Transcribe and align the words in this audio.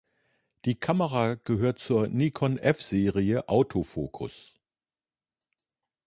Die 0.65 0.79
Kamera 0.79 1.35
gehört 1.35 1.77
zur 1.77 2.07
Nikon-F-Serie 2.07 3.47
Autofokus. 3.47 4.55